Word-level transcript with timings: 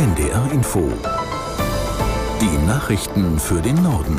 NDR 0.00 0.50
Info. 0.50 0.90
Die 2.40 2.66
Nachrichten 2.66 3.38
für 3.38 3.60
den 3.60 3.82
Norden. 3.82 4.18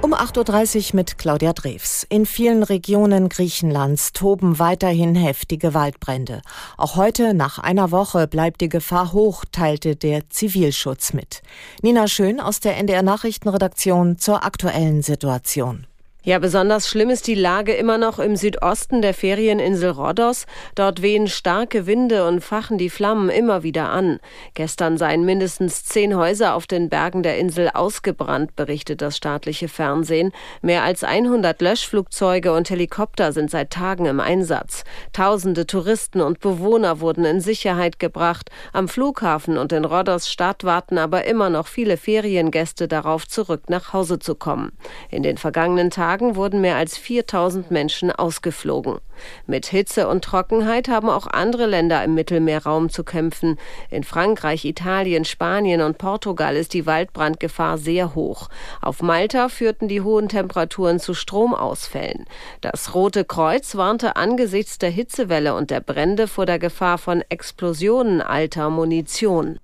Um 0.00 0.14
8.30 0.14 0.92
Uhr 0.92 0.96
mit 0.96 1.18
Claudia 1.18 1.52
Drews. 1.52 2.06
In 2.08 2.24
vielen 2.24 2.62
Regionen 2.62 3.28
Griechenlands 3.28 4.14
toben 4.14 4.58
weiterhin 4.58 5.14
heftige 5.14 5.74
Waldbrände. 5.74 6.40
Auch 6.78 6.96
heute, 6.96 7.34
nach 7.34 7.58
einer 7.58 7.90
Woche, 7.90 8.28
bleibt 8.28 8.62
die 8.62 8.70
Gefahr 8.70 9.12
hoch, 9.12 9.44
teilte 9.52 9.94
der 9.94 10.30
Zivilschutz 10.30 11.12
mit. 11.12 11.42
Nina 11.82 12.08
Schön 12.08 12.40
aus 12.40 12.60
der 12.60 12.78
NDR 12.78 13.02
Nachrichtenredaktion 13.02 14.16
zur 14.16 14.42
aktuellen 14.42 15.02
Situation. 15.02 15.86
Ja, 16.28 16.38
besonders 16.38 16.90
schlimm 16.90 17.08
ist 17.08 17.26
die 17.26 17.34
Lage 17.34 17.72
immer 17.72 17.96
noch 17.96 18.18
im 18.18 18.36
Südosten 18.36 19.00
der 19.00 19.14
Ferieninsel 19.14 19.92
Rhodos. 19.92 20.44
Dort 20.74 21.00
wehen 21.00 21.26
starke 21.26 21.86
Winde 21.86 22.28
und 22.28 22.44
fachen 22.44 22.76
die 22.76 22.90
Flammen 22.90 23.30
immer 23.30 23.62
wieder 23.62 23.88
an. 23.88 24.20
Gestern 24.52 24.98
seien 24.98 25.24
mindestens 25.24 25.86
zehn 25.86 26.14
Häuser 26.14 26.54
auf 26.54 26.66
den 26.66 26.90
Bergen 26.90 27.22
der 27.22 27.38
Insel 27.38 27.70
ausgebrannt, 27.72 28.56
berichtet 28.56 29.00
das 29.00 29.16
staatliche 29.16 29.68
Fernsehen. 29.68 30.32
Mehr 30.60 30.82
als 30.82 31.02
100 31.02 31.62
Löschflugzeuge 31.62 32.52
und 32.52 32.68
Helikopter 32.68 33.32
sind 33.32 33.50
seit 33.50 33.70
Tagen 33.70 34.04
im 34.04 34.20
Einsatz. 34.20 34.84
Tausende 35.14 35.66
Touristen 35.66 36.20
und 36.20 36.40
Bewohner 36.40 37.00
wurden 37.00 37.24
in 37.24 37.40
Sicherheit 37.40 37.98
gebracht. 37.98 38.50
Am 38.74 38.88
Flughafen 38.88 39.56
und 39.56 39.72
in 39.72 39.86
Rhodos 39.86 40.28
Stadt 40.28 40.62
warten 40.62 40.98
aber 40.98 41.24
immer 41.24 41.48
noch 41.48 41.68
viele 41.68 41.96
Feriengäste 41.96 42.86
darauf, 42.86 43.26
zurück 43.26 43.70
nach 43.70 43.94
Hause 43.94 44.18
zu 44.18 44.34
kommen. 44.34 44.72
In 45.10 45.22
den 45.22 45.38
vergangenen 45.38 45.88
Tagen 45.88 46.17
Tagen 46.18 46.34
wurden 46.34 46.60
mehr 46.60 46.74
als 46.74 46.98
4000 46.98 47.70
Menschen 47.70 48.10
ausgeflogen. 48.10 48.98
Mit 49.46 49.66
Hitze 49.66 50.08
und 50.08 50.24
Trockenheit 50.24 50.88
haben 50.88 51.08
auch 51.08 51.28
andere 51.28 51.66
Länder 51.66 52.02
im 52.02 52.14
Mittelmeerraum 52.14 52.88
zu 52.88 53.04
kämpfen. 53.04 53.56
In 53.88 54.02
Frankreich, 54.02 54.64
Italien, 54.64 55.24
Spanien 55.24 55.80
und 55.80 55.98
Portugal 55.98 56.56
ist 56.56 56.74
die 56.74 56.86
Waldbrandgefahr 56.86 57.78
sehr 57.78 58.16
hoch. 58.16 58.48
Auf 58.80 59.00
Malta 59.00 59.48
führten 59.48 59.86
die 59.86 60.00
hohen 60.00 60.28
Temperaturen 60.28 60.98
zu 60.98 61.14
Stromausfällen. 61.14 62.26
Das 62.62 62.94
Rote 62.94 63.24
Kreuz 63.24 63.76
warnte 63.76 64.16
angesichts 64.16 64.78
der 64.78 64.90
Hitzewelle 64.90 65.54
und 65.54 65.70
der 65.70 65.80
Brände 65.80 66.26
vor 66.26 66.46
der 66.46 66.58
Gefahr 66.58 66.98
von 66.98 67.22
Explosionen 67.28 68.20
alter 68.20 68.70
Munition. 68.70 69.60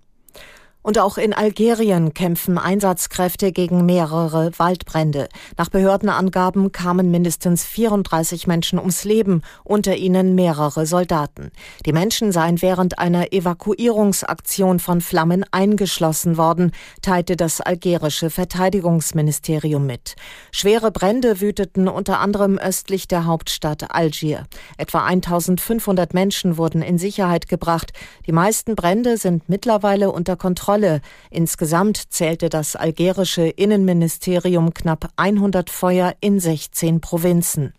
Und 0.84 0.98
auch 0.98 1.16
in 1.16 1.32
Algerien 1.32 2.12
kämpfen 2.12 2.58
Einsatzkräfte 2.58 3.52
gegen 3.52 3.86
mehrere 3.86 4.50
Waldbrände. 4.58 5.30
Nach 5.56 5.70
Behördenangaben 5.70 6.72
kamen 6.72 7.10
mindestens 7.10 7.64
34 7.64 8.46
Menschen 8.46 8.78
ums 8.78 9.04
Leben, 9.04 9.40
unter 9.64 9.96
ihnen 9.96 10.34
mehrere 10.34 10.84
Soldaten. 10.84 11.52
Die 11.86 11.94
Menschen 11.94 12.32
seien 12.32 12.60
während 12.60 12.98
einer 12.98 13.32
Evakuierungsaktion 13.32 14.78
von 14.78 15.00
Flammen 15.00 15.46
eingeschlossen 15.52 16.36
worden, 16.36 16.72
teilte 17.00 17.36
das 17.36 17.62
algerische 17.62 18.28
Verteidigungsministerium 18.28 19.86
mit. 19.86 20.16
Schwere 20.52 20.90
Brände 20.90 21.40
wüteten 21.40 21.88
unter 21.88 22.20
anderem 22.20 22.58
östlich 22.58 23.08
der 23.08 23.24
Hauptstadt 23.24 23.90
Algier. 23.90 24.44
Etwa 24.76 25.06
1500 25.06 26.12
Menschen 26.12 26.58
wurden 26.58 26.82
in 26.82 26.98
Sicherheit 26.98 27.48
gebracht. 27.48 27.94
Die 28.26 28.32
meisten 28.32 28.74
Brände 28.74 29.16
sind 29.16 29.48
mittlerweile 29.48 30.12
unter 30.12 30.36
Kontrolle 30.36 30.73
Kontrolle. 30.74 31.00
Insgesamt 31.30 32.12
zählte 32.12 32.48
das 32.48 32.74
algerische 32.74 33.46
Innenministerium 33.46 34.74
knapp 34.74 35.08
100 35.14 35.70
Feuer 35.70 36.14
in 36.20 36.40
16 36.40 37.00
Provinzen. 37.00 37.74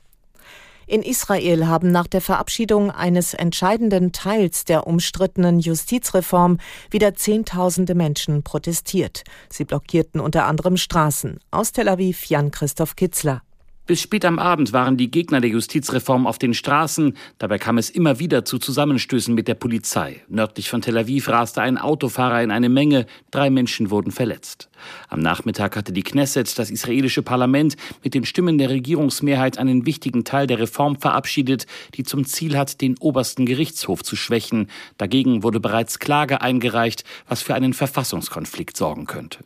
In 0.88 1.02
Israel 1.02 1.68
haben 1.68 1.92
nach 1.92 2.08
der 2.08 2.22
Verabschiedung 2.22 2.92
eines 2.92 3.34
entscheidenden 3.34 4.14
Teils 4.14 4.64
der 4.64 4.88
umstrittenen 4.88 5.60
Justizreform 5.60 6.60
wieder 6.90 7.16
Zehntausende 7.16 7.96
Menschen 7.96 8.44
protestiert. 8.44 9.24
Sie 9.50 9.66
blockierten 9.66 10.22
unter 10.22 10.46
anderem 10.46 10.78
Straßen. 10.78 11.40
Aus 11.52 11.74
Tel 11.74 11.90
Aviv 11.90 12.26
Jan 12.28 12.52
Christoph 12.52 12.96
Kitzler. 12.96 13.42
Bis 13.88 14.02
spät 14.02 14.26
am 14.26 14.40
Abend 14.40 14.74
waren 14.74 14.98
die 14.98 15.12
Gegner 15.12 15.42
der 15.42 15.52
Justizreform 15.52 16.26
auf 16.26 16.40
den 16.40 16.56
Straßen. 16.56 17.16
Dabei 17.38 17.60
kam 17.60 17.78
es 17.78 17.92
immer 17.92 18.18
wieder 18.18 18.44
zu 18.44 18.58
Zusammenstößen 18.58 19.32
mit 19.36 19.48
der 19.48 19.54
Polizei. 19.54 20.24
Nördlich 20.28 20.72
von 20.72 20.82
Tel 20.82 20.98
Aviv 20.98 21.30
raste 21.30 21.62
ein 21.62 21.78
Autofahrer 21.78 22.42
in 22.42 22.50
eine 22.50 22.70
Menge. 22.70 23.06
Drei 23.30 23.52
Menschen 23.52 23.92
wurden 23.92 24.12
verletzt. 24.12 24.70
Am 25.08 25.20
Nachmittag 25.20 25.76
hatte 25.76 25.94
die 25.94 26.02
Knesset, 26.02 26.58
das 26.58 26.72
israelische 26.72 27.22
Parlament, 27.22 27.78
mit 28.04 28.16
den 28.16 28.26
Stimmen 28.26 28.58
der 28.58 28.72
Regierungsmehrheit 28.72 29.60
einen 29.60 29.86
wichtigen 29.86 30.24
Teil 30.24 30.48
der 30.48 30.58
Reform 30.58 31.00
verabschiedet, 31.00 31.68
die 31.94 32.04
zum 32.04 32.26
Ziel 32.26 32.58
hat, 32.58 32.82
den 32.82 32.98
obersten 32.98 33.46
Gerichtshof 33.46 34.02
zu 34.02 34.16
schwächen. 34.16 34.72
Dagegen 34.98 35.44
wurde 35.44 35.60
bereits 35.60 36.00
Klage 36.00 36.42
eingereicht, 36.42 37.04
was 37.28 37.44
für 37.44 37.54
einen 37.54 37.74
Verfassungskonflikt 37.74 38.76
sorgen 38.78 39.06
könnte. 39.06 39.44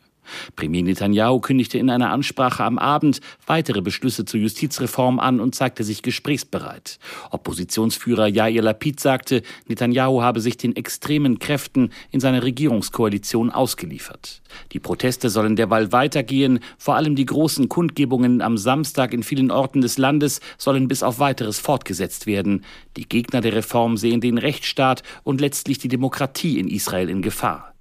Premier 0.56 0.82
Netanyahu 0.82 1.40
kündigte 1.40 1.78
in 1.78 1.90
einer 1.90 2.10
Ansprache 2.10 2.64
am 2.64 2.78
Abend 2.78 3.20
weitere 3.46 3.80
Beschlüsse 3.80 4.24
zur 4.24 4.40
Justizreform 4.40 5.18
an 5.18 5.40
und 5.40 5.54
zeigte 5.54 5.84
sich 5.84 6.02
gesprächsbereit. 6.02 6.98
Oppositionsführer 7.30 8.26
Yair 8.28 8.62
Lapid 8.62 9.00
sagte, 9.00 9.42
Netanyahu 9.68 10.22
habe 10.22 10.40
sich 10.40 10.56
den 10.56 10.76
extremen 10.76 11.38
Kräften 11.38 11.90
in 12.10 12.20
seiner 12.20 12.42
Regierungskoalition 12.42 13.50
ausgeliefert. 13.50 14.42
Die 14.72 14.80
Proteste 14.80 15.30
sollen 15.30 15.56
derweil 15.56 15.92
weitergehen, 15.92 16.60
vor 16.78 16.96
allem 16.96 17.16
die 17.16 17.26
großen 17.26 17.68
Kundgebungen 17.68 18.42
am 18.42 18.56
Samstag 18.56 19.12
in 19.12 19.22
vielen 19.22 19.50
Orten 19.50 19.80
des 19.80 19.98
Landes 19.98 20.40
sollen 20.58 20.88
bis 20.88 21.02
auf 21.02 21.18
weiteres 21.18 21.58
fortgesetzt 21.58 22.26
werden. 22.26 22.64
Die 22.96 23.08
Gegner 23.08 23.40
der 23.40 23.54
Reform 23.54 23.96
sehen 23.96 24.20
den 24.20 24.38
Rechtsstaat 24.38 25.02
und 25.22 25.40
letztlich 25.40 25.78
die 25.78 25.88
Demokratie 25.88 26.58
in 26.58 26.68
Israel 26.68 27.08
in 27.08 27.22
Gefahr. 27.22 27.74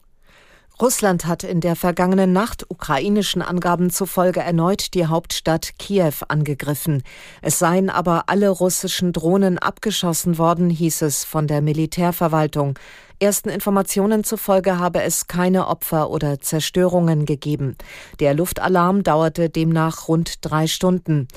Russland 0.82 1.26
hat 1.26 1.44
in 1.44 1.60
der 1.60 1.76
vergangenen 1.76 2.32
Nacht 2.32 2.66
ukrainischen 2.70 3.42
Angaben 3.42 3.90
zufolge 3.90 4.40
erneut 4.40 4.94
die 4.94 5.08
Hauptstadt 5.08 5.72
Kiew 5.78 6.14
angegriffen. 6.30 7.04
Es 7.42 7.60
seien 7.60 7.90
aber 7.90 8.24
alle 8.28 8.48
russischen 8.48 9.12
Drohnen 9.12 9.58
abgeschossen 9.58 10.38
worden, 10.38 10.70
hieß 10.70 11.02
es 11.02 11.26
von 11.26 11.48
der 11.48 11.62
Militärverwaltung. 11.62 12.80
Ersten 13.22 13.50
Informationen 13.50 14.24
zufolge 14.24 14.80
habe 14.80 15.04
es 15.04 15.28
keine 15.28 15.68
Opfer 15.68 16.10
oder 16.10 16.40
Zerstörungen 16.40 17.26
gegeben. 17.26 17.76
Der 18.22 18.34
Luftalarm 18.34 19.04
dauerte 19.04 19.50
demnach 19.50 20.08
rund 20.08 20.36
drei 20.40 20.68
Stunden. 20.68 21.28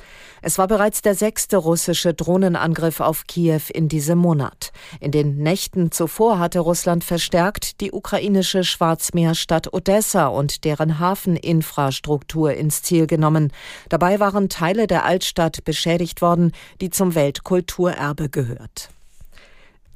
Es 0.42 0.58
war 0.58 0.68
bereits 0.68 1.02
der 1.02 1.16
sechste 1.16 1.56
russische 1.56 2.14
Drohnenangriff 2.14 3.00
auf 3.00 3.26
Kiew 3.26 3.62
in 3.74 3.88
diesem 3.88 4.18
Monat. 4.18 4.70
In 5.00 5.10
den 5.10 5.38
Nächten 5.38 5.90
zuvor 5.90 6.38
hatte 6.38 6.60
Russland 6.60 7.02
verstärkt 7.02 7.80
die 7.80 7.90
ukrainische 7.90 8.62
Schwarzmeerstadt 8.62 9.74
Odessa 9.74 10.28
und 10.28 10.62
deren 10.62 11.00
Hafeninfrastruktur 11.00 12.52
ins 12.54 12.82
Ziel 12.82 13.08
genommen. 13.08 13.52
Dabei 13.88 14.20
waren 14.20 14.48
Teile 14.48 14.86
der 14.86 15.04
Altstadt 15.04 15.64
beschädigt 15.64 16.22
worden, 16.22 16.52
die 16.80 16.90
zum 16.90 17.16
Weltkulturerbe 17.16 18.28
gehört. 18.28 18.90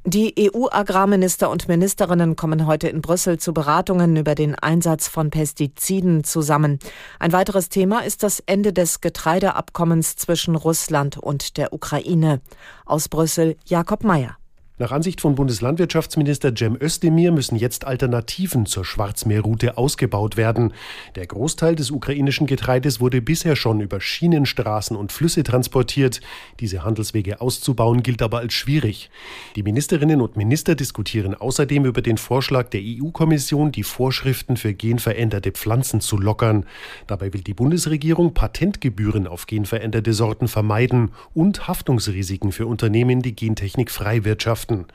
Die 0.09 0.35
EU-Agrarminister 0.39 1.49
und 1.49 1.67
Ministerinnen 1.67 2.37
kommen 2.37 2.65
heute 2.65 2.87
in 2.87 3.01
Brüssel 3.01 3.39
zu 3.39 3.53
Beratungen 3.53 4.15
über 4.15 4.35
den 4.35 4.55
Einsatz 4.55 5.09
von 5.09 5.31
Pestiziden 5.31 6.23
zusammen. 6.23 6.79
Ein 7.19 7.33
weiteres 7.33 7.67
Thema 7.67 8.05
ist 8.05 8.23
das 8.23 8.39
Ende 8.45 8.71
des 8.71 9.01
Getreideabkommens 9.01 10.15
zwischen 10.15 10.55
Russland 10.55 11.17
und 11.17 11.57
der 11.57 11.73
Ukraine. 11.73 12.39
Aus 12.85 13.09
Brüssel 13.09 13.57
Jakob 13.65 14.05
Mayer. 14.05 14.37
Nach 14.79 14.91
Ansicht 14.91 15.21
von 15.21 15.33
Bundeslandwirtschaftsminister 15.33 16.53
Cem 16.55 16.77
Özdemir 16.79 17.31
müssen 17.31 17.55
jetzt 17.55 17.87
Alternativen 17.87 18.67
zur 18.67 18.85
Schwarzmeerroute 18.85 19.75
ausgebaut 19.75 20.37
werden. 20.37 20.71
Der 21.15 21.25
Großteil 21.25 21.75
des 21.75 21.89
ukrainischen 21.89 22.45
Getreides 22.45 22.99
wurde 22.99 23.19
bisher 23.19 23.55
schon 23.55 23.81
über 23.81 23.99
Schienen, 23.99 24.45
Straßen 24.45 24.95
und 24.95 25.11
Flüsse 25.11 25.41
transportiert. 25.41 26.21
Diese 26.59 26.83
Handelswege 26.83 27.41
auszubauen 27.41 28.03
gilt 28.03 28.21
aber 28.21 28.37
als 28.37 28.53
schwierig. 28.53 29.09
Die 29.55 29.63
Ministerinnen 29.63 30.21
und 30.21 30.37
Minister 30.37 30.75
diskutieren 30.75 31.33
außerdem 31.33 31.85
über 31.85 32.03
den 32.03 32.19
Vorschlag 32.19 32.69
der 32.69 32.81
EU-Kommission, 32.83 33.71
die 33.71 33.81
Vorschriften 33.81 34.57
für 34.57 34.75
genveränderte 34.75 35.53
Pflanzen 35.53 36.01
zu 36.01 36.17
lockern. 36.17 36.67
Dabei 37.07 37.33
will 37.33 37.41
die 37.41 37.55
Bundesregierung 37.55 38.35
Patentgebühren 38.35 39.25
auf 39.25 39.47
genveränderte 39.47 40.13
Sorten 40.13 40.47
vermeiden 40.47 41.13
und 41.33 41.67
Haftungsrisiken 41.67 42.51
für 42.51 42.67
Unternehmen, 42.67 43.23
die 43.23 43.35
Gentechnik 43.35 43.89
frei 43.89 44.23
wirtschaften. 44.23 44.66
Wissenschaften. 44.67 44.85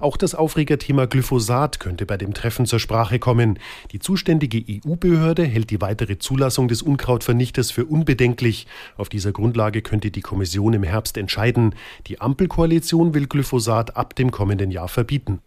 Auch 0.00 0.16
das 0.16 0.34
Aufregerthema 0.34 1.06
Glyphosat 1.06 1.80
könnte 1.80 2.06
bei 2.06 2.16
dem 2.16 2.34
Treffen 2.34 2.66
zur 2.66 2.78
Sprache 2.78 3.18
kommen. 3.18 3.58
Die 3.92 3.98
zuständige 3.98 4.62
EU-Behörde 4.68 5.44
hält 5.44 5.70
die 5.70 5.80
weitere 5.80 6.18
Zulassung 6.18 6.68
des 6.68 6.82
Unkrautvernichters 6.82 7.70
für 7.70 7.84
unbedenklich. 7.86 8.66
Auf 8.96 9.08
dieser 9.08 9.32
Grundlage 9.32 9.82
könnte 9.82 10.10
die 10.10 10.20
Kommission 10.20 10.72
im 10.74 10.82
Herbst 10.82 11.16
entscheiden. 11.16 11.74
Die 12.06 12.20
Ampelkoalition 12.20 13.14
will 13.14 13.26
Glyphosat 13.26 13.96
ab 13.96 14.14
dem 14.14 14.30
kommenden 14.30 14.70
Jahr 14.70 14.88
verbieten. 14.88 15.40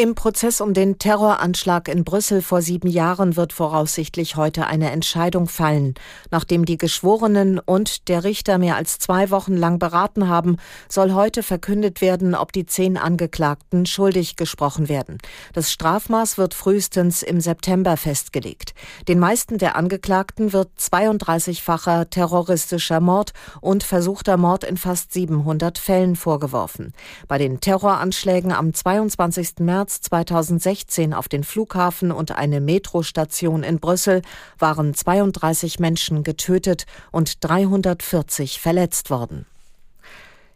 Im 0.00 0.14
Prozess 0.14 0.62
um 0.62 0.72
den 0.72 0.96
Terroranschlag 0.96 1.86
in 1.86 2.04
Brüssel 2.04 2.40
vor 2.40 2.62
sieben 2.62 2.88
Jahren 2.88 3.36
wird 3.36 3.52
voraussichtlich 3.52 4.34
heute 4.34 4.66
eine 4.66 4.92
Entscheidung 4.92 5.46
fallen. 5.46 5.92
Nachdem 6.30 6.64
die 6.64 6.78
Geschworenen 6.78 7.58
und 7.58 8.08
der 8.08 8.24
Richter 8.24 8.56
mehr 8.56 8.76
als 8.76 8.98
zwei 8.98 9.28
Wochen 9.28 9.54
lang 9.54 9.78
beraten 9.78 10.26
haben, 10.26 10.56
soll 10.88 11.12
heute 11.12 11.42
verkündet 11.42 12.00
werden, 12.00 12.34
ob 12.34 12.50
die 12.52 12.64
zehn 12.64 12.96
Angeklagten 12.96 13.84
schuldig 13.84 14.36
gesprochen 14.36 14.88
werden. 14.88 15.18
Das 15.52 15.70
Strafmaß 15.70 16.38
wird 16.38 16.54
frühestens 16.54 17.22
im 17.22 17.42
September 17.42 17.98
festgelegt. 17.98 18.72
Den 19.06 19.18
meisten 19.18 19.58
der 19.58 19.76
Angeklagten 19.76 20.54
wird 20.54 20.70
32-facher 20.78 22.08
terroristischer 22.08 23.00
Mord 23.00 23.34
und 23.60 23.82
versuchter 23.82 24.38
Mord 24.38 24.64
in 24.64 24.78
fast 24.78 25.12
700 25.12 25.76
Fällen 25.76 26.16
vorgeworfen. 26.16 26.94
Bei 27.28 27.36
den 27.36 27.60
Terroranschlägen 27.60 28.52
am 28.52 28.72
22. 28.72 29.56
März 29.58 29.89
März 29.90 30.02
2016 30.02 31.12
auf 31.14 31.28
den 31.28 31.42
Flughafen 31.42 32.12
und 32.12 32.30
eine 32.36 32.60
Metrostation 32.60 33.64
in 33.64 33.80
Brüssel 33.80 34.22
waren 34.56 34.94
32 34.94 35.80
Menschen 35.80 36.22
getötet 36.22 36.86
und 37.10 37.42
340 37.42 38.60
verletzt 38.60 39.10
worden. 39.10 39.46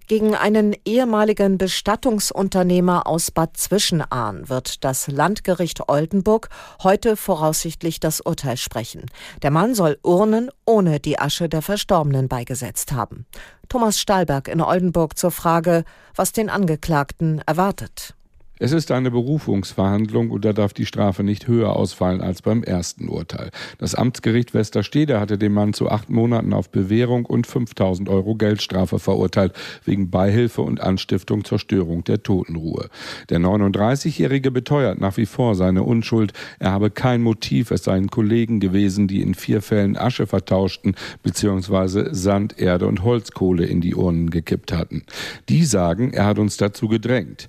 Gegen 0.07 0.37
einen 0.37 0.77
ehemaligen 0.85 1.59
Bestattungsunternehmer 1.59 3.09
aus 3.09 3.33
Bad 3.33 3.57
Zwischenahn 3.57 4.49
wird 4.49 4.85
das 4.85 5.09
Landgericht 5.09 5.89
Oldenburg 5.89 6.49
heute 6.85 7.17
voraussichtlich 7.17 7.99
das 7.99 8.21
Urteil 8.21 8.57
sprechen. 8.57 9.07
Der 9.43 9.51
Mann 9.51 9.75
soll 9.75 9.99
Urnen 10.05 10.51
ohne 10.65 11.01
die 11.01 11.19
Asche 11.19 11.49
der 11.49 11.63
Verstorbenen 11.63 12.29
beigesetzt 12.29 12.93
haben. 12.93 13.27
Thomas 13.69 13.99
Stahlberg 13.99 14.47
in 14.47 14.61
Oldenburg 14.61 15.19
zur 15.19 15.33
Frage, 15.33 15.85
was 16.15 16.31
den 16.31 16.51
Angeklagten 16.51 17.41
erwartet. 17.47 18.15
Es 18.65 18.73
ist 18.73 18.93
eine 18.93 19.11
Berufungsverhandlung 19.11 20.31
und 20.31 20.47
da 20.47 20.55
darf 20.55 20.73
die 20.73 20.87
Strafe 20.87 21.23
nicht 21.23 21.49
höher 21.49 21.77
ausfallen 21.77 22.23
als 22.23 22.41
beim 22.41 22.63
ersten 22.63 23.11
Urteil. 23.11 23.51
Das 23.77 23.95
Amtsgericht 23.95 24.55
Westerstede 24.55 25.21
hatte 25.21 25.37
den 25.37 25.53
Mann 25.53 25.75
zu 25.75 25.91
acht 25.91 26.09
Monaten 26.09 26.55
auf 26.55 26.71
Bewährung 26.71 27.27
und 27.27 27.47
5000 27.47 28.09
Euro 28.09 28.37
Geldstrafe 28.37 28.99
verurteilt, 28.99 29.53
wegen 29.85 30.09
Beihilfe 30.09 30.63
und 30.63 30.81
Anstiftung 30.81 31.45
zur 31.45 31.59
Störung 31.59 32.05
der 32.05 32.23
Totenruhe. 32.23 32.89
Der 33.29 33.39
39-Jährige 33.39 34.51
beteuert 34.51 34.99
nach 34.99 35.19
wie 35.19 35.27
vor 35.27 35.57
seine 35.57 35.83
Unschuld. 35.83 36.33
Er 36.59 36.73
habe 36.73 36.91
kein 36.91 37.21
Motiv, 37.21 37.71
es 37.71 37.85
seien 37.85 38.09
Kollegen 38.09 38.61
gewesen, 38.61 39.09
die 39.09 39.21
in 39.21 39.35
vier 39.35 39.61
Fällen 39.61 39.99
Asche 39.99 40.27
vertauschten 40.27 40.95
bzw. 41.23 42.15
Sand, 42.15 42.59
Erde 42.59 42.87
und 42.87 43.05
Holzkohle 43.05 43.67
in 43.67 43.83
die 43.83 43.95
Urnen 43.95 44.31
gekippt 44.31 44.73
hatten. 44.73 45.03
Die 45.51 45.67
sagen, 45.67 46.15
er 46.15 46.25
hat 46.25 46.39
uns 46.39 46.57
dazu 46.57 46.89
gedrängt. 46.89 47.49